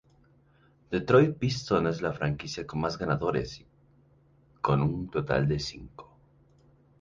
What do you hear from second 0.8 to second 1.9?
Detroit Pistons